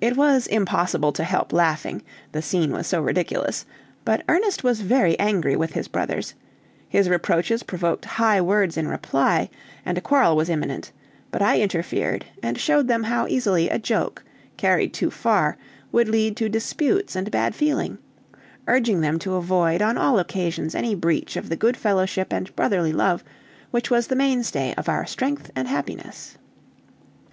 [0.00, 3.66] It was impossible to help laughing, the scene was so ridiculous,
[4.04, 6.34] but Ernest was very angry with his brothers,
[6.88, 9.50] his reproaches provoked high words in reply,
[9.84, 10.92] and a quarrel was imminent,
[11.32, 14.22] but I interfered, and showed them how easily a joke,
[14.56, 15.56] carried too far,
[15.90, 17.98] would lead to disputes and bad feeling,
[18.68, 22.92] urging them to avoid on all occasions any breach of the good fellowship and brotherly
[22.92, 23.24] love
[23.72, 26.38] which was the mainstay of our strength and happiness.